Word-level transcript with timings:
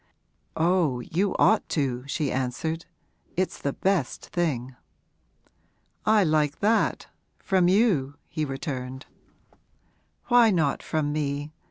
'Oh, 0.55 0.99
you 1.01 1.35
ought 1.37 1.69
to,' 1.69 2.05
she 2.07 2.31
answered. 2.31 2.87
'It's 3.37 3.59
the 3.59 3.73
best 3.73 4.25
thing.' 4.31 4.75
'I 6.07 6.23
like 6.23 6.57
that 6.57 7.05
from 7.37 7.67
you!' 7.67 8.15
he 8.27 8.43
returned. 8.43 9.05
'Why 10.25 10.49
not 10.49 10.81
from 10.81 11.13
me? 11.13 11.53